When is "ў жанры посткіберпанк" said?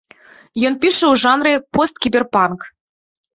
1.11-2.67